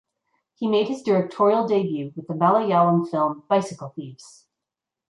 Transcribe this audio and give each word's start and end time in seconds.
He 0.55 0.67
made 0.67 0.87
his 0.87 1.03
directorial 1.03 1.67
debut 1.67 2.11
with 2.15 2.25
the 2.25 2.33
Malayalam 2.33 3.07
film 3.11 3.43
"Bicycle 3.47 3.89
Thieves". 3.89 4.47